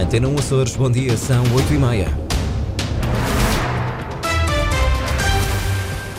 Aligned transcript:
Antena 0.00 0.28
1 0.28 0.38
Açores, 0.38 0.76
bom 0.76 0.90
dia, 0.90 1.14
são 1.14 1.42
8 1.54 1.74
e 1.74 1.78
meia. 1.78 2.08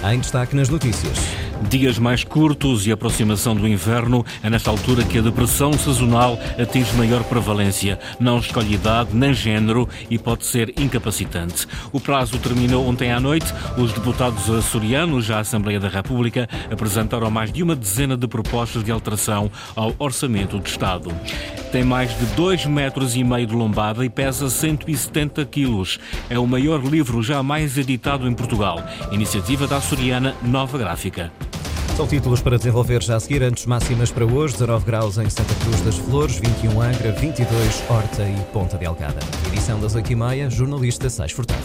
Em 0.04 0.20
destaque 0.20 0.56
nas 0.56 0.70
notícias. 0.70 1.41
Dias 1.70 2.00
mais 2.00 2.24
curtos 2.24 2.86
e 2.86 2.92
aproximação 2.92 3.56
do 3.56 3.68
inverno 3.68 4.26
é 4.44 4.50
nesta 4.50 4.70
altura 4.70 5.04
que 5.04 5.20
a 5.20 5.22
depressão 5.22 5.72
sazonal 5.74 6.38
atinge 6.60 6.94
maior 6.96 7.24
prevalência. 7.24 8.00
Não 8.20 8.40
escolhe 8.40 8.74
idade 8.74 9.12
nem 9.14 9.34
género 9.34 9.88
e 10.10 10.18
pode 10.18 10.46
ser 10.46 10.74
incapacitante. 10.78 11.68
O 11.92 12.00
prazo 12.00 12.38
terminou 12.40 12.88
ontem 12.88 13.12
à 13.12 13.20
noite. 13.20 13.54
Os 13.78 13.94
deputados 13.94 14.50
açorianos 14.50 15.30
à 15.30 15.40
Assembleia 15.40 15.80
da 15.80 15.88
República 15.88 16.50
apresentaram 16.70 17.30
mais 17.30 17.52
de 17.52 17.64
uma 17.64 17.76
dezena 17.76 18.18
de 18.18 18.28
propostas 18.28 18.84
de 18.84 18.92
alteração 18.92 19.50
ao 19.76 19.94
Orçamento 20.00 20.58
do 20.58 20.68
Estado. 20.68 21.12
Tem 21.72 21.84
mais 21.84 22.18
de 22.18 22.26
2 22.36 22.66
metros 22.66 23.16
e 23.16 23.24
meio 23.24 23.48
de 23.48 23.56
lombada 23.56 24.04
e 24.04 24.10
pesa 24.10 24.50
170 24.50 25.46
quilos. 25.46 26.00
É 26.30 26.38
o 26.38 26.46
maior 26.46 26.84
livro 26.84 27.24
jamais 27.24 27.78
editado 27.78 28.28
em 28.28 28.34
Portugal. 28.34 28.84
Iniciativa 29.12 29.68
da 29.68 29.78
açoriana 29.78 30.36
Nova 30.44 30.78
Gráfica. 30.78 31.32
São 32.02 32.08
títulos 32.08 32.42
para 32.42 32.58
desenvolver 32.58 33.04
já 33.04 33.16
a 33.16 33.20
seguir, 33.20 33.44
antes 33.44 33.68
máximas 33.68 34.10
para 34.10 34.26
hoje, 34.26 34.54
19 34.54 34.86
graus 34.88 35.20
em 35.20 35.30
Santa 35.30 35.54
Cruz 35.64 35.82
das 35.82 35.98
Flores, 36.00 36.38
21 36.38 36.82
Angra, 36.82 37.12
22 37.12 37.84
Horta 37.88 38.24
e 38.24 38.42
Ponta 38.52 38.76
Delgada. 38.76 39.20
Edição 39.46 39.80
das 39.80 39.96
8h30, 39.96 40.50
jornalista 40.50 41.12
Sais 41.12 41.32
Furtado. 41.32 41.62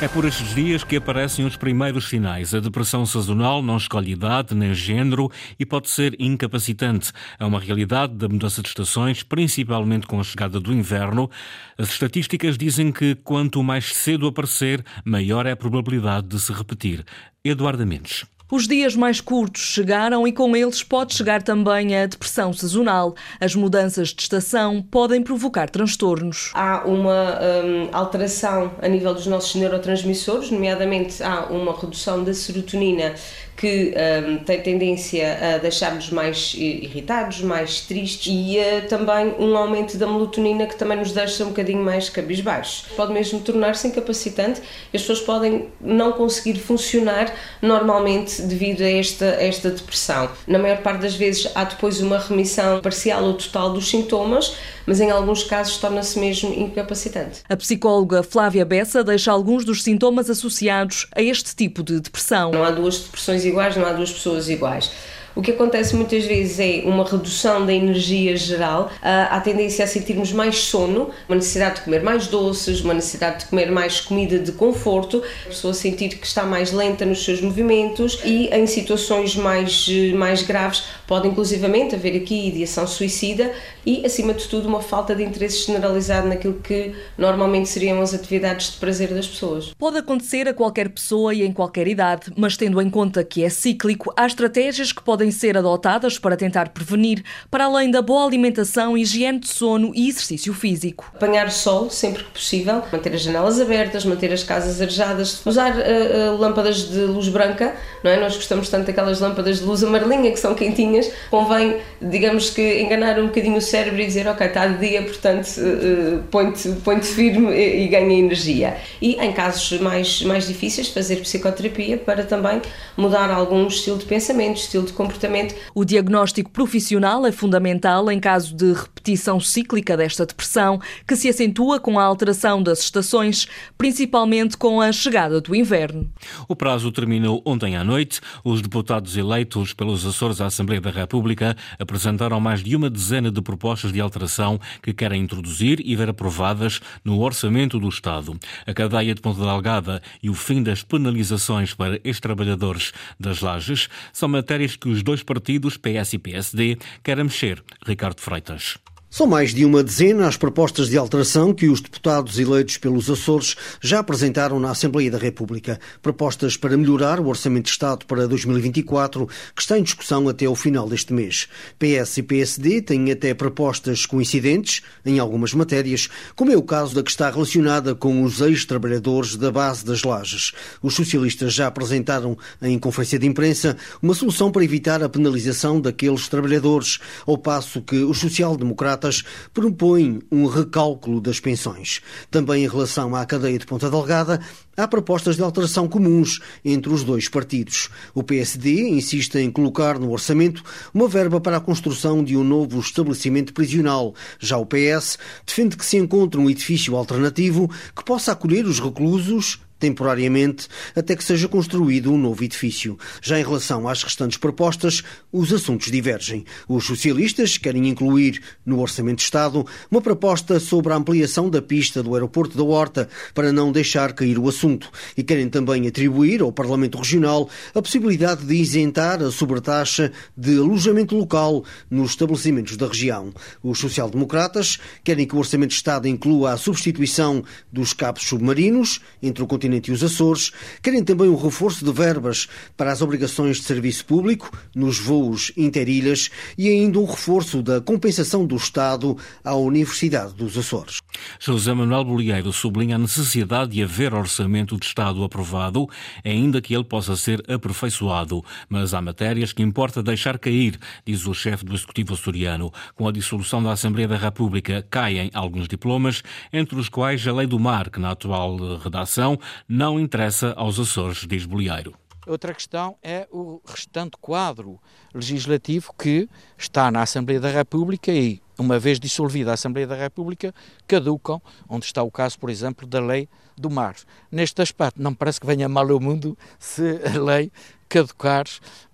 É 0.00 0.06
por 0.06 0.24
estes 0.24 0.54
dias 0.54 0.84
que 0.84 0.94
aparecem 0.94 1.44
os 1.44 1.56
primeiros 1.56 2.08
sinais. 2.08 2.54
A 2.54 2.60
depressão 2.60 3.04
sazonal 3.04 3.60
não 3.60 3.76
escolhe 3.76 4.12
idade 4.12 4.54
nem 4.54 4.72
género 4.72 5.28
e 5.58 5.66
pode 5.66 5.90
ser 5.90 6.14
incapacitante. 6.20 7.10
É 7.36 7.44
uma 7.44 7.58
realidade 7.58 8.14
da 8.14 8.28
mudança 8.28 8.62
de 8.62 8.68
estações, 8.68 9.24
principalmente 9.24 10.06
com 10.06 10.20
a 10.20 10.22
chegada 10.22 10.60
do 10.60 10.72
inverno. 10.72 11.28
As 11.76 11.90
estatísticas 11.90 12.56
dizem 12.56 12.92
que 12.92 13.16
quanto 13.16 13.60
mais 13.60 13.92
cedo 13.92 14.28
aparecer, 14.28 14.84
maior 15.04 15.46
é 15.46 15.50
a 15.50 15.56
probabilidade 15.56 16.28
de 16.28 16.38
se 16.38 16.52
repetir. 16.52 17.04
Eduardo 17.44 17.84
Mendes. 17.84 18.24
Os 18.50 18.66
dias 18.66 18.96
mais 18.96 19.20
curtos 19.20 19.60
chegaram 19.60 20.26
e 20.26 20.32
com 20.32 20.56
eles 20.56 20.82
pode 20.82 21.14
chegar 21.14 21.42
também 21.42 21.94
a 21.94 22.06
depressão 22.06 22.50
sazonal. 22.50 23.14
As 23.38 23.54
mudanças 23.54 24.08
de 24.08 24.22
estação 24.22 24.80
podem 24.80 25.22
provocar 25.22 25.68
transtornos. 25.68 26.50
Há 26.54 26.82
uma 26.86 27.38
um, 27.42 27.88
alteração 27.92 28.72
a 28.80 28.88
nível 28.88 29.12
dos 29.12 29.26
nossos 29.26 29.54
neurotransmissores, 29.54 30.50
nomeadamente 30.50 31.22
há 31.22 31.44
uma 31.50 31.78
redução 31.78 32.24
da 32.24 32.32
serotonina 32.32 33.14
que 33.58 33.92
um, 34.24 34.38
tem 34.38 34.60
tendência 34.60 35.56
a 35.56 35.58
deixar-nos 35.58 36.10
mais 36.10 36.54
irritados, 36.54 37.40
mais 37.40 37.80
tristes 37.80 38.32
e 38.32 38.56
uh, 38.56 38.88
também 38.88 39.34
um 39.36 39.56
aumento 39.56 39.98
da 39.98 40.06
melatonina 40.06 40.64
que 40.64 40.76
também 40.76 40.96
nos 40.96 41.10
deixa 41.10 41.44
um 41.44 41.48
bocadinho 41.48 41.82
mais 41.82 42.08
cabisbaixos. 42.08 42.86
Pode 42.96 43.12
mesmo 43.12 43.40
tornar-se 43.40 43.88
incapacitante 43.88 44.60
e 44.92 44.96
as 44.96 45.02
pessoas 45.02 45.20
podem 45.20 45.66
não 45.80 46.12
conseguir 46.12 46.56
funcionar 46.60 47.34
normalmente 47.60 48.40
devido 48.42 48.82
a 48.82 48.90
esta, 48.90 49.24
a 49.24 49.42
esta 49.42 49.70
depressão. 49.70 50.30
Na 50.46 50.60
maior 50.60 50.78
parte 50.78 51.00
das 51.00 51.16
vezes 51.16 51.50
há 51.52 51.64
depois 51.64 52.00
uma 52.00 52.18
remissão 52.18 52.80
parcial 52.80 53.24
ou 53.24 53.34
total 53.34 53.72
dos 53.72 53.90
sintomas, 53.90 54.54
mas 54.86 55.00
em 55.00 55.10
alguns 55.10 55.42
casos 55.42 55.76
torna-se 55.78 56.16
mesmo 56.18 56.54
incapacitante. 56.54 57.40
A 57.48 57.56
psicóloga 57.56 58.22
Flávia 58.22 58.64
Bessa 58.64 59.02
deixa 59.02 59.32
alguns 59.32 59.64
dos 59.64 59.82
sintomas 59.82 60.30
associados 60.30 61.08
a 61.14 61.20
este 61.20 61.56
tipo 61.56 61.82
de 61.82 61.98
depressão. 62.00 62.52
Não 62.52 62.62
há 62.62 62.70
duas 62.70 63.00
depressões 63.00 63.47
iguais, 63.48 63.76
não 63.76 63.86
há 63.86 63.92
duas 63.92 64.12
pessoas 64.12 64.48
iguais. 64.48 64.90
O 65.38 65.40
que 65.40 65.52
acontece 65.52 65.94
muitas 65.94 66.24
vezes 66.24 66.58
é 66.58 66.82
uma 66.84 67.04
redução 67.04 67.64
da 67.64 67.72
energia 67.72 68.36
geral, 68.36 68.90
há 69.00 69.36
a 69.36 69.40
tendência 69.40 69.84
a 69.84 69.86
sentirmos 69.86 70.32
mais 70.32 70.58
sono, 70.64 71.10
uma 71.28 71.36
necessidade 71.36 71.76
de 71.76 71.82
comer 71.82 72.02
mais 72.02 72.26
doces, 72.26 72.80
uma 72.80 72.92
necessidade 72.92 73.44
de 73.44 73.46
comer 73.46 73.70
mais 73.70 74.00
comida 74.00 74.36
de 74.36 74.50
conforto, 74.50 75.22
a 75.44 75.48
pessoa 75.50 75.72
sentir 75.72 76.08
que 76.08 76.26
está 76.26 76.42
mais 76.42 76.72
lenta 76.72 77.06
nos 77.06 77.24
seus 77.24 77.40
movimentos 77.40 78.18
e 78.24 78.48
em 78.48 78.66
situações 78.66 79.36
mais, 79.36 79.86
mais 80.12 80.42
graves 80.42 80.82
pode 81.06 81.28
inclusivamente 81.28 81.94
haver 81.94 82.20
aqui 82.20 82.48
ideação 82.48 82.84
suicida 82.84 83.52
e, 83.86 84.04
acima 84.04 84.34
de 84.34 84.46
tudo, 84.48 84.66
uma 84.66 84.82
falta 84.82 85.14
de 85.14 85.22
interesse 85.22 85.66
generalizado 85.66 86.26
naquilo 86.26 86.54
que 86.54 86.92
normalmente 87.16 87.68
seriam 87.68 88.00
as 88.02 88.12
atividades 88.12 88.72
de 88.72 88.78
prazer 88.78 89.14
das 89.14 89.28
pessoas. 89.28 89.72
Pode 89.78 89.98
acontecer 89.98 90.48
a 90.48 90.52
qualquer 90.52 90.88
pessoa 90.88 91.32
e 91.32 91.42
em 91.42 91.52
qualquer 91.52 91.86
idade, 91.86 92.32
mas 92.36 92.56
tendo 92.56 92.82
em 92.82 92.90
conta 92.90 93.22
que 93.22 93.44
é 93.44 93.48
cíclico, 93.48 94.12
há 94.16 94.26
estratégias 94.26 94.92
que 94.92 95.00
podem 95.00 95.27
ser 95.30 95.56
adotadas 95.56 96.18
para 96.18 96.36
tentar 96.36 96.70
prevenir, 96.70 97.22
para 97.50 97.64
além 97.64 97.90
da 97.90 98.00
boa 98.00 98.24
alimentação, 98.24 98.96
higiene 98.96 99.38
de 99.40 99.48
sono 99.48 99.92
e 99.94 100.08
exercício 100.08 100.54
físico. 100.54 101.10
Apanhar 101.14 101.50
sol 101.50 101.90
sempre 101.90 102.24
que 102.24 102.30
possível, 102.30 102.82
manter 102.92 103.14
as 103.14 103.20
janelas 103.20 103.60
abertas, 103.60 104.04
manter 104.04 104.32
as 104.32 104.42
casas 104.42 104.80
arejadas, 104.80 105.44
usar 105.44 105.74
uh, 105.76 106.36
lâmpadas 106.36 106.88
de 106.88 107.00
luz 107.00 107.28
branca, 107.28 107.74
não 108.02 108.10
é? 108.10 108.18
Nós 108.18 108.34
gostamos 108.34 108.68
tanto 108.68 108.86
daquelas 108.86 109.20
lâmpadas 109.20 109.58
de 109.58 109.64
luz 109.64 109.84
amarelinha 109.84 110.30
que 110.30 110.38
são 110.38 110.54
quentinhas, 110.54 111.10
convém, 111.30 111.76
digamos 112.00 112.50
que, 112.50 112.80
enganar 112.80 113.18
um 113.18 113.26
bocadinho 113.26 113.58
o 113.58 113.60
cérebro 113.60 114.00
e 114.00 114.06
dizer, 114.06 114.26
ok, 114.26 114.46
está 114.46 114.66
de 114.66 114.78
dia, 114.88 115.02
portanto, 115.02 115.48
uh, 115.58 116.22
põe-te 116.30 116.68
põe 116.84 117.00
firme 117.02 117.52
e, 117.52 117.84
e 117.84 117.88
ganha 117.88 118.18
energia. 118.18 118.76
E 119.00 119.14
em 119.14 119.32
casos 119.32 119.78
mais, 119.80 120.22
mais 120.22 120.46
difíceis, 120.46 120.88
fazer 120.88 121.16
psicoterapia 121.16 121.98
para 121.98 122.24
também 122.24 122.62
mudar 122.96 123.30
algum 123.30 123.66
estilo 123.66 123.98
de 123.98 124.06
pensamento, 124.06 124.56
estilo 124.56 124.84
de 124.84 124.92
comportamento 124.92 125.17
comportamento. 125.18 125.54
O 125.74 125.84
diagnóstico 125.84 126.50
profissional 126.50 127.26
é 127.26 127.32
fundamental 127.32 128.10
em 128.10 128.20
caso 128.20 128.54
de 128.54 128.72
repetição 128.72 129.40
cíclica 129.40 129.96
desta 129.96 130.24
depressão, 130.24 130.80
que 131.06 131.16
se 131.16 131.28
acentua 131.28 131.80
com 131.80 131.98
a 131.98 132.04
alteração 132.04 132.62
das 132.62 132.80
estações, 132.80 133.48
principalmente 133.76 134.56
com 134.56 134.80
a 134.80 134.92
chegada 134.92 135.40
do 135.40 135.54
inverno. 135.54 136.08
O 136.46 136.54
prazo 136.54 136.92
terminou 136.92 137.42
ontem 137.44 137.76
à 137.76 137.82
noite. 137.82 138.20
Os 138.44 138.62
deputados 138.62 139.16
eleitos 139.16 139.72
pelos 139.72 140.06
Açores 140.06 140.40
à 140.40 140.46
Assembleia 140.46 140.80
da 140.80 140.90
República 140.90 141.56
apresentaram 141.78 142.40
mais 142.40 142.62
de 142.62 142.76
uma 142.76 142.88
dezena 142.88 143.30
de 143.30 143.42
propostas 143.42 143.92
de 143.92 144.00
alteração 144.00 144.60
que 144.82 144.92
querem 144.92 145.22
introduzir 145.22 145.80
e 145.84 145.96
ver 145.96 146.10
aprovadas 146.10 146.80
no 147.04 147.20
orçamento 147.20 147.78
do 147.78 147.88
Estado. 147.88 148.38
A 148.66 148.72
cadeia 148.72 149.14
de 149.14 149.20
Ponta 149.20 149.40
Delgada 149.40 150.00
e 150.22 150.30
o 150.30 150.34
fim 150.34 150.62
das 150.62 150.82
penalizações 150.82 151.74
para 151.74 152.00
ex-trabalhadores 152.04 152.92
das 153.18 153.40
lajes 153.40 153.88
são 154.12 154.28
matérias 154.28 154.76
que 154.76 154.88
os 154.88 154.97
dois 155.02 155.22
partidos, 155.22 155.76
PS 155.76 156.14
e 156.14 156.18
PSD, 156.18 156.78
querem 157.02 157.24
mexer. 157.24 157.62
Ricardo 157.86 158.20
Freitas. 158.20 158.78
São 159.10 159.26
mais 159.26 159.54
de 159.54 159.64
uma 159.64 159.82
dezena 159.82 160.28
as 160.28 160.36
propostas 160.36 160.90
de 160.90 160.98
alteração 160.98 161.54
que 161.54 161.66
os 161.66 161.80
deputados 161.80 162.38
eleitos 162.38 162.76
pelos 162.76 163.08
Açores 163.08 163.56
já 163.80 164.00
apresentaram 164.00 164.60
na 164.60 164.70
Assembleia 164.70 165.10
da 165.10 165.16
República. 165.16 165.80
Propostas 166.02 166.58
para 166.58 166.76
melhorar 166.76 167.18
o 167.18 167.26
Orçamento 167.26 167.64
de 167.64 167.70
Estado 167.70 168.04
para 168.04 168.28
2024, 168.28 169.26
que 169.56 169.62
está 169.62 169.78
em 169.78 169.82
discussão 169.82 170.28
até 170.28 170.46
o 170.46 170.54
final 170.54 170.86
deste 170.86 171.14
mês. 171.14 171.48
PS 171.78 172.18
e 172.18 172.22
PSD 172.22 172.82
têm 172.82 173.10
até 173.10 173.32
propostas 173.32 174.04
coincidentes 174.04 174.82
em 175.06 175.18
algumas 175.18 175.54
matérias, 175.54 176.10
como 176.36 176.52
é 176.52 176.56
o 176.56 176.62
caso 176.62 176.94
da 176.94 177.02
que 177.02 177.10
está 177.10 177.30
relacionada 177.30 177.94
com 177.94 178.22
os 178.22 178.42
ex-trabalhadores 178.42 179.36
da 179.36 179.50
base 179.50 179.86
das 179.86 180.02
lajes. 180.02 180.52
Os 180.82 180.94
socialistas 180.94 181.54
já 181.54 181.66
apresentaram 181.66 182.36
em 182.60 182.78
conferência 182.78 183.18
de 183.18 183.26
imprensa 183.26 183.74
uma 184.02 184.12
solução 184.12 184.52
para 184.52 184.62
evitar 184.62 185.02
a 185.02 185.08
penalização 185.08 185.80
daqueles 185.80 186.28
trabalhadores, 186.28 186.98
ao 187.26 187.38
passo 187.38 187.80
que 187.80 187.96
os 187.96 188.18
social-democratas 188.18 188.97
Democratas 188.98 189.22
propõem 189.54 190.20
um 190.30 190.46
recálculo 190.46 191.20
das 191.20 191.40
pensões. 191.40 192.00
Também 192.30 192.64
em 192.64 192.68
relação 192.68 193.14
à 193.14 193.24
cadeia 193.24 193.58
de 193.58 193.64
Ponta 193.64 193.88
Delgada, 193.88 194.40
há 194.76 194.88
propostas 194.88 195.36
de 195.36 195.42
alteração 195.42 195.88
comuns 195.88 196.40
entre 196.64 196.92
os 196.92 197.04
dois 197.04 197.28
partidos. 197.28 197.88
O 198.12 198.22
PSD 198.22 198.88
insiste 198.90 199.36
em 199.36 199.50
colocar 199.50 199.98
no 199.98 200.10
orçamento 200.10 200.62
uma 200.92 201.08
verba 201.08 201.40
para 201.40 201.56
a 201.56 201.60
construção 201.60 202.22
de 202.22 202.36
um 202.36 202.44
novo 202.44 202.80
estabelecimento 202.80 203.54
prisional. 203.54 204.14
Já 204.38 204.58
o 204.58 204.66
PS 204.66 205.18
defende 205.46 205.76
que 205.76 205.86
se 205.86 205.96
encontre 205.96 206.40
um 206.40 206.50
edifício 206.50 206.96
alternativo 206.96 207.70
que 207.94 208.04
possa 208.04 208.32
acolher 208.32 208.66
os 208.66 208.80
reclusos 208.80 209.60
temporariamente 209.78 210.68
até 210.94 211.14
que 211.14 211.24
seja 211.24 211.48
construído 211.48 212.12
um 212.12 212.18
novo 212.18 212.42
edifício. 212.42 212.98
Já 213.22 213.38
em 213.38 213.44
relação 213.44 213.88
às 213.88 214.02
restantes 214.02 214.38
propostas, 214.38 215.02
os 215.32 215.52
assuntos 215.52 215.90
divergem. 215.90 216.44
Os 216.68 216.84
socialistas 216.84 217.56
querem 217.56 217.88
incluir 217.88 218.42
no 218.64 218.80
Orçamento 218.80 219.18
de 219.18 219.24
Estado 219.24 219.64
uma 219.90 220.00
proposta 220.00 220.58
sobre 220.58 220.92
a 220.92 220.96
ampliação 220.96 221.48
da 221.48 221.62
pista 221.62 222.02
do 222.02 222.14
aeroporto 222.14 222.56
da 222.56 222.64
Horta 222.64 223.08
para 223.34 223.52
não 223.52 223.70
deixar 223.70 224.12
cair 224.12 224.38
o 224.38 224.48
assunto 224.48 224.90
e 225.16 225.22
querem 225.22 225.48
também 225.48 225.86
atribuir 225.86 226.42
ao 226.42 226.52
Parlamento 226.52 226.98
Regional 226.98 227.48
a 227.74 227.82
possibilidade 227.82 228.44
de 228.44 228.54
isentar 228.54 229.22
a 229.22 229.30
sobretaxa 229.30 230.12
de 230.36 230.58
alojamento 230.58 231.16
local 231.16 231.64
nos 231.90 232.10
estabelecimentos 232.10 232.76
da 232.76 232.86
região. 232.86 233.32
Os 233.62 233.78
social-democratas 233.78 234.78
querem 235.04 235.26
que 235.26 235.34
o 235.34 235.38
Orçamento 235.38 235.70
de 235.70 235.76
Estado 235.76 236.08
inclua 236.08 236.52
a 236.52 236.56
substituição 236.56 237.44
dos 237.72 237.92
cabos 237.92 238.24
submarinos 238.24 239.00
entre 239.22 239.42
o 239.42 239.46
continente 239.46 239.67
continente 239.68 239.90
e 239.90 239.94
os 239.94 240.02
Açores, 240.02 240.50
querem 240.82 241.04
também 241.04 241.28
um 241.28 241.36
reforço 241.36 241.84
de 241.84 241.92
verbas 241.92 242.48
para 242.76 242.90
as 242.90 243.02
obrigações 243.02 243.58
de 243.58 243.64
serviço 243.64 244.04
público 244.06 244.50
nos 244.74 244.98
voos 244.98 245.52
interilhas 245.56 246.30
e 246.56 246.68
ainda 246.68 246.98
um 246.98 247.04
reforço 247.04 247.62
da 247.62 247.80
compensação 247.80 248.46
do 248.46 248.56
Estado 248.56 249.16
à 249.44 249.54
Universidade 249.54 250.32
dos 250.34 250.56
Açores. 250.56 250.98
José 251.38 251.74
Manuel 251.74 252.04
Bolieiro 252.04 252.52
sublinha 252.52 252.96
a 252.96 252.98
necessidade 252.98 253.72
de 253.72 253.82
haver 253.82 254.14
orçamento 254.14 254.78
de 254.78 254.86
Estado 254.86 255.22
aprovado, 255.22 255.86
ainda 256.24 256.60
que 256.60 256.74
ele 256.74 256.84
possa 256.84 257.14
ser 257.16 257.42
aperfeiçoado. 257.50 258.42
Mas 258.68 258.94
há 258.94 259.02
matérias 259.02 259.52
que 259.52 259.62
importa 259.62 260.02
deixar 260.02 260.38
cair, 260.38 260.78
diz 261.04 261.26
o 261.26 261.34
chefe 261.34 261.64
do 261.64 261.74
Executivo 261.74 262.14
açoriano. 262.14 262.72
Com 262.94 263.06
a 263.06 263.12
dissolução 263.12 263.62
da 263.62 263.72
Assembleia 263.72 264.08
da 264.08 264.16
República, 264.16 264.86
caem 264.88 265.30
alguns 265.34 265.68
diplomas, 265.68 266.22
entre 266.52 266.78
os 266.78 266.88
quais 266.88 267.26
a 267.26 267.32
Lei 267.32 267.46
do 267.46 267.58
Mar, 267.58 267.90
que 267.90 268.00
na 268.00 268.12
atual 268.12 268.56
redação 268.78 269.38
não 269.66 269.98
interessa 269.98 270.52
aos 270.56 270.78
Açores, 270.78 271.26
diz 271.26 271.44
Bolieiro. 271.46 271.94
Outra 272.26 272.52
questão 272.52 272.96
é 273.02 273.26
o 273.30 273.58
restante 273.64 274.18
quadro 274.20 274.78
legislativo 275.14 275.94
que 275.98 276.28
está 276.58 276.90
na 276.90 277.00
Assembleia 277.00 277.40
da 277.40 277.50
República 277.50 278.12
e, 278.12 278.42
uma 278.58 278.78
vez 278.78 279.00
dissolvida 279.00 279.50
a 279.50 279.54
Assembleia 279.54 279.86
da 279.86 279.94
República, 279.94 280.54
caducam, 280.86 281.40
onde 281.66 281.86
está 281.86 282.02
o 282.02 282.10
caso, 282.10 282.38
por 282.38 282.50
exemplo, 282.50 282.86
da 282.86 283.00
Lei 283.00 283.26
do 283.56 283.70
Mar. 283.70 283.96
Neste 284.30 284.60
aspecto, 284.60 285.00
não 285.00 285.14
parece 285.14 285.40
que 285.40 285.46
venha 285.46 285.70
mal 285.70 285.90
ao 285.90 285.98
mundo 285.98 286.36
se 286.58 287.00
a 287.02 287.18
lei 287.18 287.50
caducar, 287.88 288.44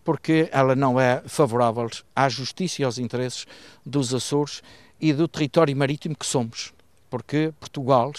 porque 0.04 0.48
ela 0.52 0.76
não 0.76 1.00
é 1.00 1.22
favorável 1.26 1.90
à 2.14 2.28
justiça 2.28 2.82
e 2.82 2.84
aos 2.84 2.98
interesses 2.98 3.46
dos 3.84 4.14
Açores 4.14 4.62
e 5.00 5.12
do 5.12 5.26
território 5.26 5.76
marítimo 5.76 6.14
que 6.14 6.24
somos, 6.24 6.72
porque 7.10 7.52
Portugal 7.58 8.12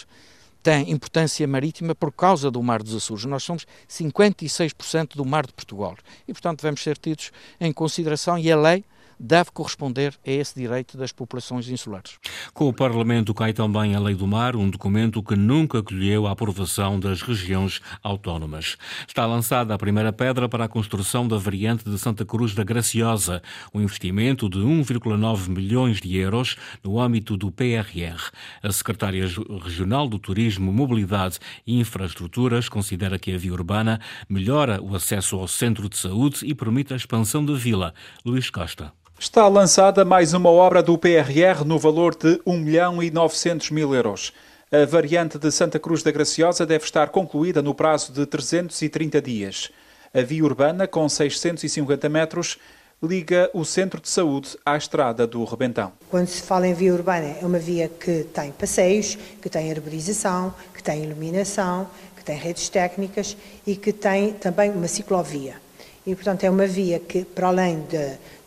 tem 0.66 0.90
importância 0.90 1.48
marítima 1.48 1.94
por 1.94 2.12
causa 2.12 2.50
do 2.50 2.64
Mar 2.64 2.82
dos 2.82 2.96
Açores. 2.96 3.26
Nós 3.26 3.44
somos 3.44 3.68
56% 3.88 5.16
do 5.16 5.24
Mar 5.24 5.46
de 5.46 5.54
Portugal 5.54 5.96
e, 6.28 6.34
portanto, 6.34 6.62
devemos 6.62 6.82
ser 6.82 6.98
tidos 6.98 7.32
em 7.62 7.72
consideração 7.72 8.40
e 8.40 8.52
a 8.52 8.58
lei 8.58 8.84
deve 9.20 9.52
corresponder 9.52 10.14
a 10.26 10.32
esse 10.32 10.56
direito 10.56 10.98
das 10.98 11.12
populações 11.12 11.68
insulares. 11.70 12.18
Com 12.54 12.68
o 12.68 12.74
Parlamento 12.74 13.34
cai 13.34 13.54
também 13.54 13.96
a 13.96 14.00
Lei 14.00 14.16
do 14.16 14.28
Mar, 14.28 14.56
um 14.56 14.70
documento 14.70 15.22
que 15.24 15.36
nunca 15.36 15.80
acolheu 15.80 16.28
a 16.28 16.32
aprovação 16.32 17.00
das 17.00 17.22
regiões 17.22 17.82
autónomas. 18.04 18.78
Está 19.08 19.26
lançada 19.26 19.74
a 19.74 19.78
primeira 19.78 20.12
pedra 20.12 20.48
para 20.48 20.66
a 20.66 20.70
construção 20.70 21.28
da 21.28 21.38
variante 21.38 21.84
de 21.84 21.98
Santa 21.98 22.26
Cruz 22.26 22.54
da 22.54 22.64
Graciosa, 22.64 23.42
um 23.74 23.82
investimento 23.82 24.50
de 24.50 24.60
1,9 24.60 25.50
milhões 25.50 26.00
de 26.00 26.18
euros 26.18 26.56
no 26.84 27.00
âmbito 27.00 27.38
do 27.38 27.52
PRR. 27.52 28.32
A 28.62 28.72
secretária 28.72 29.26
regional 29.64 30.08
do 30.08 30.20
Turismo, 30.20 30.72
Mobilidade 30.72 31.40
e 31.66 31.80
Infraestruturas 31.80 32.70
considera 32.70 33.20
que 33.20 33.34
a 33.34 33.38
via 33.38 33.54
urbana 33.54 34.00
melhora 34.30 34.82
o 34.82 34.96
acesso 34.96 35.38
ao 35.38 35.48
centro 35.48 35.90
de 35.90 35.98
saúde 35.98 36.46
e 36.46 36.54
permite 36.54 36.94
a 36.94 36.98
expansão 36.98 37.46
da 37.46 37.54
vila. 37.54 37.94
Luís 38.26 38.50
Costa. 38.50 38.94
Está 39.18 39.48
lançada 39.48 40.04
mais 40.04 40.34
uma 40.34 40.50
obra 40.50 40.84
do 40.84 40.98
PRR 40.98 41.64
no 41.66 41.80
valor 41.80 42.14
de 42.14 42.40
1 42.46 42.58
milhão 42.58 43.02
e 43.02 43.10
900 43.10 43.72
mil 43.72 43.96
euros. 43.96 44.34
A 44.70 44.86
variante 44.86 45.40
de 45.40 45.50
Santa 45.52 45.80
Cruz 45.80 46.04
da 46.04 46.12
Graciosa 46.12 46.66
deve 46.66 46.84
estar 46.84 47.08
concluída 47.10 47.62
no 47.62 47.74
prazo 47.74 48.12
de 48.12 48.26
330 48.26 49.22
dias. 49.22 49.72
A 50.14 50.22
via 50.22 50.44
urbana, 50.44 50.86
com 50.86 51.08
650 51.08 52.10
metros, 52.10 52.58
liga 53.02 53.50
o 53.54 53.64
centro 53.64 54.02
de 54.02 54.10
saúde 54.10 54.58
à 54.66 54.76
estrada 54.76 55.26
do 55.26 55.46
Rebentão. 55.46 55.94
Quando 56.12 56.28
se 56.28 56.42
fala 56.42 56.68
em 56.68 56.74
via 56.74 56.94
urbana, 56.94 57.38
é 57.42 57.46
uma 57.46 57.58
via 57.58 57.88
que 57.88 58.26
tem 58.34 58.52
passeios, 58.52 59.18
que 59.42 59.50
tem 59.50 59.72
arborização, 59.72 60.54
que 60.74 60.84
tem 60.84 61.06
iluminação, 61.06 61.88
que 62.18 62.24
tem 62.24 62.38
redes 62.38 62.68
técnicas 62.68 63.38
e 63.66 63.78
que 63.78 63.94
tem 63.94 64.34
também 64.34 64.72
uma 64.72 64.90
ciclovia. 64.90 65.65
E, 66.06 66.14
portanto, 66.14 66.44
é 66.44 66.50
uma 66.50 66.68
via 66.68 67.00
que, 67.00 67.26
para 67.26 67.48
além 67.48 67.84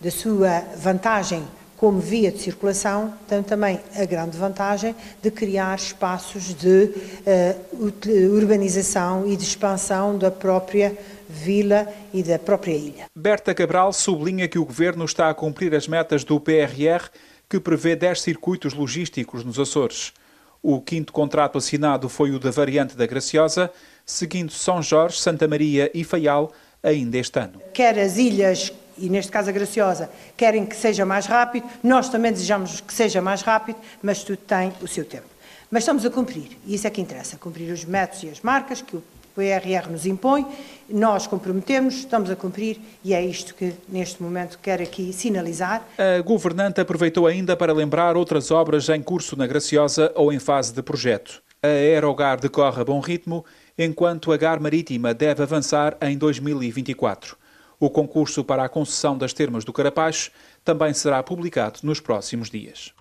da 0.01 0.11
sua 0.11 0.61
vantagem 0.77 1.43
como 1.79 2.01
via 2.01 2.33
de 2.33 2.41
circulação, 2.41 3.15
tem 3.29 3.41
também 3.41 3.81
a 3.95 4.05
grande 4.05 4.37
vantagem 4.37 4.97
de 5.23 5.31
criar 5.31 5.77
espaços 5.77 6.53
de 6.53 6.93
uh, 7.25 8.37
urbanização 8.37 9.25
e 9.29 9.37
de 9.37 9.45
expansão 9.45 10.19
da 10.19 10.29
própria 10.29 10.99
vila 11.29 11.87
e 12.13 12.21
da 12.21 12.37
própria 12.37 12.73
ilha. 12.73 13.07
Berta 13.15 13.55
Cabral 13.55 13.93
sublinha 13.93 14.49
que 14.49 14.59
o 14.59 14.65
governo 14.65 15.05
está 15.05 15.31
a 15.31 15.35
cumprir 15.35 15.73
as 15.73 15.87
metas 15.87 16.25
do 16.25 16.41
PRR, 16.41 17.11
que 17.49 17.61
prevê 17.61 17.95
10 17.95 18.23
circuitos 18.23 18.75
logísticos 18.75 19.45
nos 19.45 19.59
Açores. 19.59 20.13
O 20.61 20.81
quinto 20.81 21.13
contrato 21.13 21.59
assinado 21.59 22.09
foi 22.09 22.33
o 22.33 22.41
da 22.41 22.51
variante 22.51 22.97
da 22.97 23.07
Graciosa, 23.07 23.71
seguindo 24.05 24.51
São 24.51 24.83
Jorge, 24.83 25.21
Santa 25.21 25.47
Maria 25.47 25.89
e 25.95 26.03
Faial 26.03 26.53
ainda 26.83 27.19
este 27.19 27.39
ano. 27.39 27.61
Quer 27.73 27.99
as 27.99 28.17
ilhas, 28.17 28.73
e 28.97 29.09
neste 29.09 29.31
caso 29.31 29.49
a 29.49 29.53
Graciosa, 29.53 30.11
querem 30.37 30.67
que 30.67 30.77
seja 30.77 31.05
mais 31.05 31.27
rápido, 31.27 31.67
nós 31.83 32.09
também 32.09 32.33
desejamos 32.33 32.81
que 32.81 32.93
seja 32.93 33.21
mais 33.21 33.43
rápido, 33.43 33.79
mas 34.03 34.23
tudo 34.23 34.39
tem 34.39 34.73
o 34.83 34.89
seu 34.89 35.05
tempo. 35.05 35.27
Mas 35.71 35.83
estamos 35.83 36.05
a 36.07 36.11
cumprir, 36.11 36.59
e 36.67 36.75
isso 36.75 36.87
é 36.87 36.91
que 36.91 37.01
interessa, 37.01 37.37
cumprir 37.37 37.71
os 37.71 37.85
métodos 37.85 38.23
e 38.23 38.29
as 38.29 38.41
marcas 38.41 38.81
que 38.81 38.97
o 38.97 39.03
PRR 39.39 39.89
nos 39.89 40.05
impõe, 40.05 40.45
nós 40.89 41.27
comprometemos, 41.29 41.95
estamos 41.95 42.29
a 42.29 42.35
cumprir 42.35 42.81
e 43.05 43.15
é 43.15 43.25
isto 43.25 43.55
que 43.55 43.73
neste 43.89 44.21
momento 44.21 44.59
quero 44.61 44.83
aqui 44.83 45.13
sinalizar. 45.13 45.87
A 45.97 46.21
governante 46.23 46.81
aproveitou 46.81 47.27
ainda 47.27 47.57
para 47.57 47.73
lembrar 47.73 48.17
outras 48.17 48.51
obras 48.51 48.89
em 48.89 49.01
curso 49.01 49.37
na 49.37 49.47
Graciosa 49.47 50.11
ou 50.17 50.33
em 50.33 50.41
fase 50.41 50.73
de 50.73 50.83
projeto. 50.83 51.41
A 51.63 51.69
Aerogar 51.69 52.41
decorre 52.41 52.81
a 52.81 52.85
bom 52.85 52.99
ritmo 52.99 53.45
enquanto 53.79 54.33
a 54.33 54.37
GAR 54.37 54.61
Marítima 54.61 55.15
deve 55.15 55.43
avançar 55.43 55.97
em 56.03 56.19
2024. 56.19 57.37
O 57.81 57.89
concurso 57.89 58.43
para 58.43 58.65
a 58.65 58.69
concessão 58.69 59.17
das 59.17 59.33
termas 59.33 59.65
do 59.65 59.73
Carapaz 59.73 60.33
também 60.65 60.93
será 60.93 61.23
publicado 61.23 61.79
nos 61.85 62.01
próximos 62.01 62.51
dias. 62.51 62.93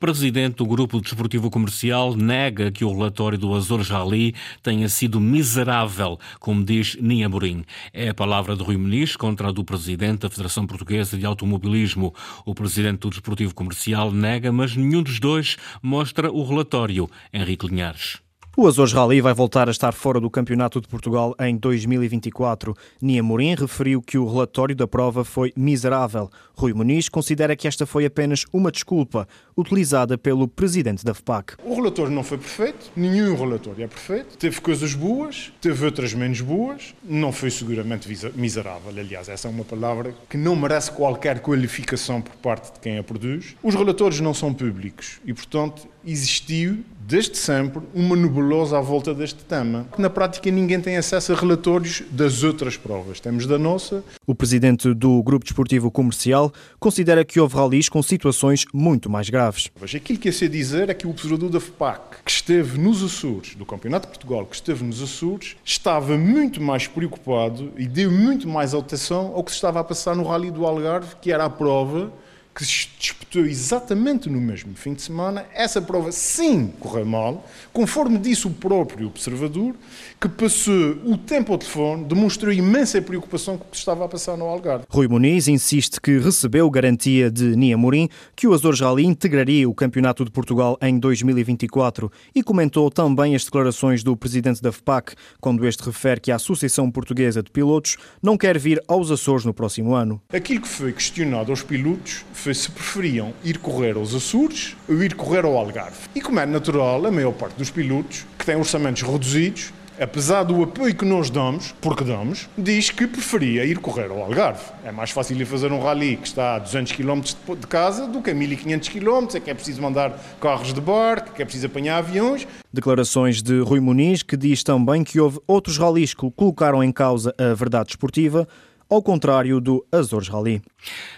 Presidente 0.00 0.56
do 0.56 0.66
Grupo 0.66 1.02
Desportivo 1.02 1.50
Comercial 1.50 2.16
nega 2.16 2.72
que 2.72 2.82
o 2.82 2.90
relatório 2.90 3.38
do 3.38 3.54
Azor 3.54 3.82
Jali 3.82 4.34
tenha 4.62 4.88
sido 4.88 5.20
miserável, 5.20 6.18
como 6.40 6.64
diz 6.64 6.96
Nia 6.96 7.28
Morim. 7.28 7.62
É 7.92 8.08
a 8.08 8.14
palavra 8.14 8.56
de 8.56 8.62
Rui 8.64 8.78
Muniz 8.78 9.16
contra 9.16 9.50
a 9.50 9.52
do 9.52 9.62
Presidente 9.62 10.20
da 10.20 10.30
Federação 10.30 10.66
Portuguesa 10.66 11.18
de 11.18 11.26
Automobilismo. 11.26 12.14
O 12.46 12.54
Presidente 12.54 13.00
do 13.00 13.10
Desportivo 13.10 13.54
Comercial 13.54 14.10
nega, 14.10 14.50
mas 14.50 14.74
nenhum 14.74 15.02
dos 15.02 15.20
dois 15.20 15.58
mostra 15.82 16.32
o 16.32 16.42
relatório. 16.42 17.08
Henrique 17.32 17.66
Linhares. 17.66 18.22
O 18.54 18.66
Azores 18.66 18.92
Rally 18.92 19.22
vai 19.22 19.32
voltar 19.32 19.66
a 19.66 19.70
estar 19.70 19.92
fora 19.92 20.20
do 20.20 20.28
Campeonato 20.28 20.78
de 20.78 20.86
Portugal 20.86 21.34
em 21.40 21.56
2024. 21.56 22.76
Nia 23.00 23.22
Morim 23.22 23.54
referiu 23.54 24.02
que 24.02 24.18
o 24.18 24.30
relatório 24.30 24.76
da 24.76 24.86
prova 24.86 25.24
foi 25.24 25.54
miserável. 25.56 26.28
Rui 26.54 26.74
Muniz 26.74 27.08
considera 27.08 27.56
que 27.56 27.66
esta 27.66 27.86
foi 27.86 28.04
apenas 28.04 28.44
uma 28.52 28.70
desculpa 28.70 29.26
utilizada 29.56 30.18
pelo 30.18 30.46
presidente 30.46 31.02
da 31.02 31.14
FPAC. 31.14 31.54
O 31.64 31.74
relatório 31.74 32.12
não 32.12 32.22
foi 32.22 32.36
perfeito, 32.36 32.92
nenhum 32.94 33.34
relatório 33.34 33.84
é 33.84 33.88
perfeito. 33.88 34.36
Teve 34.36 34.60
coisas 34.60 34.92
boas, 34.92 35.50
teve 35.58 35.86
outras 35.86 36.12
menos 36.12 36.42
boas, 36.42 36.94
não 37.02 37.32
foi 37.32 37.50
seguramente 37.50 38.06
miserável. 38.36 38.90
Aliás, 38.90 39.30
essa 39.30 39.48
é 39.48 39.50
uma 39.50 39.64
palavra 39.64 40.14
que 40.28 40.36
não 40.36 40.54
merece 40.54 40.92
qualquer 40.92 41.40
qualificação 41.40 42.20
por 42.20 42.34
parte 42.36 42.74
de 42.74 42.80
quem 42.80 42.98
a 42.98 43.02
produz. 43.02 43.56
Os 43.62 43.74
relatórios 43.74 44.20
não 44.20 44.34
são 44.34 44.52
públicos 44.52 45.20
e, 45.24 45.32
portanto, 45.32 45.88
existiu 46.04 46.84
desde 47.06 47.36
sempre 47.36 47.82
uma 47.94 48.16
nebulosa 48.16 48.78
à 48.78 48.80
volta 48.80 49.14
deste 49.14 49.44
tema. 49.44 49.86
Na 49.98 50.08
prática, 50.08 50.50
ninguém 50.50 50.80
tem 50.80 50.96
acesso 50.96 51.32
a 51.32 51.36
relatórios 51.36 52.02
das 52.10 52.42
outras 52.42 52.76
provas. 52.76 53.20
Temos 53.20 53.46
da 53.46 53.58
nossa. 53.58 54.04
O 54.26 54.34
presidente 54.34 54.92
do 54.94 55.22
Grupo 55.22 55.44
Desportivo 55.44 55.90
Comercial 55.90 56.52
considera 56.78 57.24
que 57.24 57.40
houve 57.40 57.56
ralis 57.56 57.88
com 57.88 58.02
situações 58.02 58.64
muito 58.72 59.10
mais 59.10 59.28
graves. 59.28 59.70
Aquilo 59.94 60.18
que 60.18 60.28
eu 60.28 60.32
sei 60.32 60.48
dizer 60.48 60.88
é 60.88 60.94
que 60.94 61.06
o 61.06 61.10
observador 61.10 61.50
da 61.50 61.60
FPAC, 61.60 62.22
que 62.24 62.30
esteve 62.30 62.78
nos 62.78 63.02
Açores, 63.02 63.54
do 63.54 63.66
Campeonato 63.66 64.06
de 64.06 64.12
Portugal, 64.18 64.46
que 64.46 64.54
esteve 64.54 64.84
nos 64.84 65.02
Açores, 65.02 65.56
estava 65.64 66.16
muito 66.16 66.60
mais 66.60 66.86
preocupado 66.86 67.72
e 67.76 67.86
deu 67.86 68.10
muito 68.10 68.48
mais 68.48 68.74
atenção 68.74 69.32
ao 69.34 69.44
que 69.44 69.50
se 69.50 69.56
estava 69.56 69.80
a 69.80 69.84
passar 69.84 70.16
no 70.16 70.24
Rally 70.24 70.50
do 70.50 70.66
Algarve, 70.66 71.16
que 71.20 71.32
era 71.32 71.44
a 71.44 71.50
prova 71.50 72.12
que 72.54 72.64
se 72.64 72.88
disputou 72.98 73.46
exatamente 73.46 74.28
no 74.28 74.40
mesmo 74.40 74.74
fim 74.74 74.92
de 74.92 75.02
semana, 75.02 75.46
essa 75.54 75.80
prova 75.80 76.12
sim 76.12 76.72
correu 76.78 77.06
mal, 77.06 77.48
conforme 77.72 78.18
disse 78.18 78.46
o 78.46 78.50
próprio 78.50 79.06
observador, 79.06 79.74
que 80.20 80.28
passou 80.28 80.98
o 81.04 81.16
tempo 81.16 81.52
ao 81.52 81.58
telefone, 81.58 82.04
demonstrou 82.04 82.52
imensa 82.52 83.00
preocupação 83.00 83.56
com 83.56 83.64
o 83.64 83.70
que 83.70 83.76
estava 83.76 84.04
a 84.04 84.08
passar 84.08 84.36
no 84.36 84.44
Algarve. 84.44 84.84
Rui 84.88 85.08
Muniz 85.08 85.48
insiste 85.48 86.00
que 86.00 86.18
recebeu 86.18 86.70
garantia 86.70 87.30
de 87.30 87.56
Nia 87.56 87.76
Morim 87.76 88.08
que 88.36 88.46
o 88.46 88.52
Azores 88.52 88.80
Rally 88.80 89.04
integraria 89.04 89.68
o 89.68 89.74
Campeonato 89.74 90.24
de 90.24 90.30
Portugal 90.30 90.78
em 90.82 90.98
2024 90.98 92.12
e 92.34 92.42
comentou 92.42 92.90
também 92.90 93.34
as 93.34 93.44
declarações 93.44 94.02
do 94.02 94.16
presidente 94.16 94.60
da 94.62 94.70
FPAC, 94.70 95.14
quando 95.40 95.66
este 95.66 95.82
refere 95.84 96.20
que 96.20 96.30
a 96.30 96.36
Associação 96.36 96.90
Portuguesa 96.90 97.42
de 97.42 97.50
Pilotos 97.50 97.96
não 98.22 98.36
quer 98.36 98.58
vir 98.58 98.82
aos 98.86 99.10
Açores 99.10 99.44
no 99.44 99.54
próximo 99.54 99.94
ano. 99.94 100.20
Aquilo 100.32 100.60
que 100.60 100.68
foi 100.68 100.92
questionado 100.92 101.50
aos 101.50 101.62
pilotos 101.62 102.24
se 102.54 102.70
preferiam 102.70 103.32
ir 103.44 103.58
correr 103.58 103.96
aos 103.96 104.14
Açores 104.14 104.76
ou 104.88 105.02
ir 105.02 105.14
correr 105.14 105.44
ao 105.44 105.56
Algarve. 105.56 106.08
E 106.14 106.20
como 106.20 106.40
é 106.40 106.46
natural, 106.46 107.06
a 107.06 107.10
maior 107.10 107.32
parte 107.32 107.56
dos 107.56 107.70
pilotos, 107.70 108.26
que 108.38 108.44
têm 108.44 108.56
orçamentos 108.56 109.02
reduzidos, 109.02 109.72
apesar 110.00 110.42
do 110.42 110.62
apoio 110.62 110.94
que 110.94 111.04
nós 111.04 111.30
damos, 111.30 111.72
porque 111.80 112.02
damos, 112.02 112.48
diz 112.58 112.90
que 112.90 113.06
preferia 113.06 113.64
ir 113.64 113.78
correr 113.78 114.10
ao 114.10 114.22
Algarve. 114.22 114.64
É 114.84 114.90
mais 114.90 115.10
fácil 115.10 115.40
ir 115.40 115.44
fazer 115.44 115.70
um 115.70 115.80
rally 115.80 116.16
que 116.16 116.26
está 116.26 116.56
a 116.56 116.58
200 116.58 116.92
km 116.92 117.20
de 117.20 117.66
casa 117.66 118.08
do 118.08 118.20
que 118.20 118.30
a 118.30 118.34
1500 118.34 118.88
km, 118.88 119.28
é 119.34 119.40
que 119.40 119.50
é 119.50 119.54
preciso 119.54 119.80
mandar 119.80 120.18
carros 120.40 120.72
de 120.72 120.80
barco, 120.80 121.32
que 121.32 121.42
é 121.42 121.44
preciso 121.44 121.66
apanhar 121.66 121.98
aviões. 121.98 122.46
Declarações 122.72 123.42
de 123.42 123.60
Rui 123.60 123.80
Muniz, 123.80 124.22
que 124.22 124.36
diz 124.36 124.64
também 124.64 125.04
que 125.04 125.20
houve 125.20 125.38
outros 125.46 125.78
ralis 125.78 126.14
que 126.14 126.28
colocaram 126.32 126.82
em 126.82 126.90
causa 126.90 127.34
a 127.38 127.54
verdade 127.54 127.90
esportiva, 127.90 128.48
ao 128.88 129.02
contrário 129.02 129.58
do 129.58 129.84
Azores 129.90 130.28
Rally. 130.28 130.60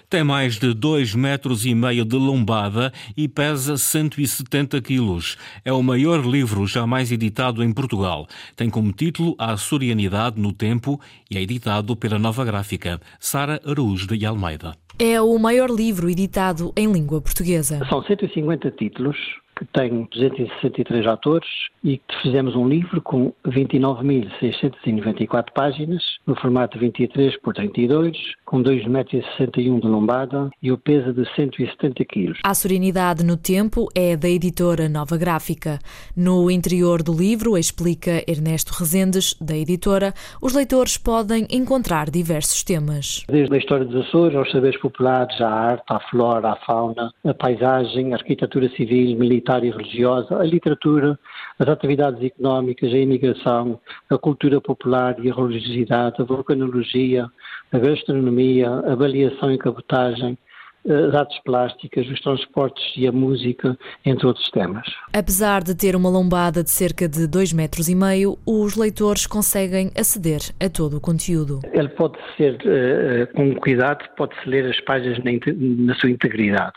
Tem 0.08 0.22
mais 0.22 0.58
de 0.58 0.72
2 0.72 1.14
metros 1.14 1.64
e 1.64 1.74
meio 1.74 2.04
de 2.04 2.16
lombada 2.16 2.92
e 3.16 3.26
pesa 3.26 3.76
170 3.76 4.80
quilos. 4.80 5.36
É 5.64 5.72
o 5.72 5.82
maior 5.82 6.24
livro 6.24 6.66
jamais 6.66 7.10
editado 7.10 7.62
em 7.62 7.72
Portugal. 7.72 8.26
Tem 8.54 8.70
como 8.70 8.92
título 8.92 9.34
A 9.38 9.56
Sorianidade 9.56 10.40
no 10.40 10.52
Tempo 10.52 11.00
e 11.30 11.36
é 11.36 11.42
editado 11.42 11.96
pela 11.96 12.18
Nova 12.18 12.44
Gráfica, 12.44 13.00
Sara 13.18 13.60
Araújo 13.66 14.06
de 14.06 14.24
Almeida. 14.24 14.74
É 14.98 15.20
o 15.20 15.36
maior 15.38 15.70
livro 15.70 16.08
editado 16.08 16.72
em 16.76 16.90
língua 16.90 17.20
portuguesa. 17.20 17.80
São 17.88 18.02
150 18.02 18.70
títulos 18.72 19.16
que 19.54 19.64
tem 19.66 20.08
263 20.10 21.06
autores 21.06 21.46
e 21.82 22.00
fizemos 22.22 22.54
um 22.56 22.66
livro 22.68 23.02
com 23.02 23.32
29.694 23.46 25.52
páginas, 25.54 26.02
no 26.26 26.34
formato 26.34 26.76
23 26.78 27.38
por 27.40 27.54
32, 27.54 28.16
com 28.44 28.60
2,61 28.62 28.88
metros 28.88 29.24
de 29.54 29.86
lombada 29.86 30.50
e 30.62 30.70
o 30.72 30.78
peso 30.78 31.12
de 31.12 31.28
170 31.34 32.02
quilos. 32.04 32.38
A 32.44 32.54
Serenidade 32.54 33.24
no 33.24 33.36
Tempo 33.36 33.88
é 33.94 34.16
da 34.16 34.28
editora 34.28 34.88
Nova 34.88 35.16
Gráfica. 35.16 35.78
No 36.16 36.50
interior 36.50 37.00
do 37.02 37.12
livro, 37.12 37.56
explica 37.56 38.24
Ernesto 38.26 38.72
Rezendes, 38.72 39.36
da 39.40 39.56
editora, 39.56 40.12
os 40.40 40.54
leitores 40.54 40.96
podem 40.96 41.46
encontrar 41.50 42.10
diversos 42.10 42.64
temas. 42.64 43.24
Desde 43.28 43.54
a 43.54 43.58
história 43.58 43.84
dos 43.84 44.06
Açores, 44.06 44.36
aos 44.36 44.50
saberes 44.50 44.80
populares, 44.80 45.40
à 45.40 45.48
arte, 45.48 45.84
à 45.88 46.00
flora, 46.10 46.52
à 46.52 46.56
fauna, 46.56 47.12
a 47.24 47.34
paisagem, 47.34 48.12
a 48.12 48.16
arquitetura 48.16 48.68
civil, 48.70 49.16
militar 49.18 49.43
e 49.64 49.70
religiosa, 49.70 50.36
a 50.36 50.44
literatura, 50.44 51.18
as 51.58 51.68
atividades 51.68 52.22
económicas, 52.22 52.92
a 52.92 52.98
imigração, 52.98 53.80
a 54.10 54.18
cultura 54.18 54.60
popular 54.60 55.16
e 55.22 55.30
a 55.30 55.34
religiosidade, 55.34 56.20
a 56.20 56.24
vulcanologia, 56.24 57.26
a 57.72 57.78
gastronomia, 57.78 58.70
a 58.70 58.92
avaliação 58.92 59.52
e 59.52 59.58
cabotagem, 59.58 60.38
as 60.86 61.14
artes 61.14 61.38
plásticas, 61.42 62.06
os 62.08 62.20
transportes 62.20 62.92
e 62.96 63.06
a 63.06 63.12
música, 63.12 63.76
entre 64.04 64.26
outros 64.26 64.50
temas. 64.50 64.86
Apesar 65.12 65.62
de 65.62 65.74
ter 65.74 65.96
uma 65.96 66.10
lombada 66.10 66.62
de 66.62 66.70
cerca 66.70 67.08
de 67.08 67.26
2,5 67.26 67.54
metros 67.54 67.88
e 67.88 67.94
meio, 67.94 68.38
os 68.46 68.76
leitores 68.76 69.26
conseguem 69.26 69.90
aceder 69.98 70.40
a 70.60 70.68
todo 70.68 70.98
o 70.98 71.00
conteúdo. 71.00 71.60
Ele 71.72 71.88
pode 71.88 72.18
ser, 72.36 72.58
eh, 72.66 73.26
com 73.34 73.54
cuidado, 73.56 74.04
pode-se 74.16 74.46
ler 74.46 74.66
as 74.66 74.78
páginas 74.80 75.18
na 75.24 75.94
sua 75.94 76.10
integridade 76.10 76.74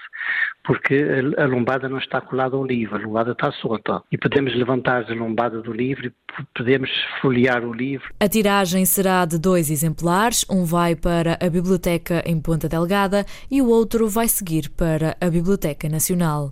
porque 0.67 1.01
a 1.37 1.45
lombada 1.45 1.87
não 1.87 1.97
está 1.97 2.19
colada 2.19 2.57
ao 2.57 2.65
livro, 2.65 2.97
a 2.97 2.99
lombada 2.99 3.31
está 3.31 3.49
solta. 3.53 4.03
E 4.11 4.17
podemos 4.17 4.53
levantar 4.53 5.09
a 5.09 5.15
lombada 5.15 5.61
do 5.61 5.71
livro 5.71 6.07
e 6.07 6.13
podemos 6.53 6.89
folhear 7.21 7.63
o 7.63 7.71
livro. 7.71 8.13
A 8.19 8.27
tiragem 8.27 8.85
será 8.85 9.23
de 9.25 9.39
dois 9.39 9.71
exemplares, 9.71 10.45
um 10.49 10.65
vai 10.65 10.93
para 10.93 11.39
a 11.41 11.49
Biblioteca 11.49 12.21
em 12.25 12.37
Ponta 12.41 12.67
Delgada 12.67 13.25
e 13.49 13.61
o 13.61 13.69
outro 13.69 14.09
vai 14.09 14.27
seguir 14.27 14.69
para 14.71 15.15
a 15.21 15.29
Biblioteca 15.29 15.87
Nacional. 15.87 16.51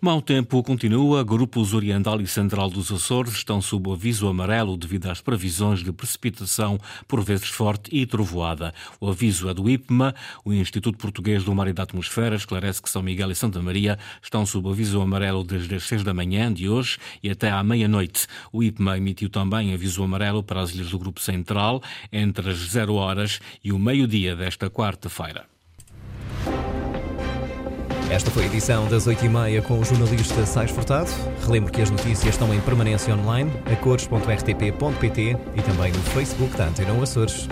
Mau 0.00 0.20
tempo 0.20 0.60
continua. 0.64 1.22
Grupos 1.22 1.72
Oriental 1.72 2.20
e 2.20 2.26
Central 2.26 2.68
dos 2.68 2.90
Açores 2.90 3.34
estão 3.34 3.62
sob 3.62 3.92
aviso 3.92 4.26
amarelo 4.26 4.76
devido 4.76 5.08
às 5.08 5.20
previsões 5.20 5.78
de 5.84 5.92
precipitação, 5.92 6.76
por 7.06 7.22
vezes 7.22 7.48
forte 7.48 7.94
e 7.94 8.04
trovoada. 8.04 8.74
O 9.00 9.08
aviso 9.08 9.48
é 9.48 9.54
do 9.54 9.70
IPMA. 9.70 10.12
O 10.44 10.52
Instituto 10.52 10.98
Português 10.98 11.44
do 11.44 11.54
Mar 11.54 11.68
e 11.68 11.72
da 11.72 11.84
Atmosfera 11.84 12.34
esclarece 12.34 12.82
que 12.82 12.90
São 12.90 13.00
Miguel 13.00 13.30
e 13.30 13.34
Santa 13.36 13.62
Maria 13.62 13.96
estão 14.20 14.44
sob 14.44 14.68
aviso 14.68 15.00
amarelo 15.00 15.44
desde 15.44 15.76
as 15.76 15.84
6 15.84 16.02
da 16.02 16.12
manhã 16.12 16.52
de 16.52 16.68
hoje 16.68 16.98
e 17.22 17.30
até 17.30 17.50
à 17.50 17.62
meia-noite. 17.62 18.26
O 18.52 18.62
IPMA 18.62 18.98
emitiu 18.98 19.30
também 19.30 19.72
aviso 19.72 20.02
amarelo 20.02 20.42
para 20.42 20.60
as 20.60 20.74
ilhas 20.74 20.90
do 20.90 20.98
Grupo 20.98 21.20
Central 21.20 21.80
entre 22.12 22.50
as 22.50 22.58
0 22.58 22.94
horas 22.94 23.40
e 23.62 23.70
o 23.70 23.78
meio-dia 23.78 24.34
desta 24.34 24.68
quarta-feira. 24.68 25.51
Esta 28.12 28.30
foi 28.30 28.42
a 28.42 28.46
edição 28.46 28.86
das 28.88 29.08
8h30 29.08 29.62
com 29.62 29.78
o 29.78 29.84
jornalista 29.86 30.44
Sais 30.44 30.70
Furtado. 30.70 31.10
Relembro 31.46 31.72
que 31.72 31.80
as 31.80 31.88
notícias 31.88 32.34
estão 32.34 32.52
em 32.52 32.60
permanência 32.60 33.16
online, 33.16 33.50
a 33.64 33.74
cores.rtp.pt 33.74 35.36
e 35.56 35.62
também 35.62 35.92
no 35.92 36.02
Facebook 36.10 36.54
da 36.54 36.66
Antena 36.66 36.92
Açores. 37.02 37.48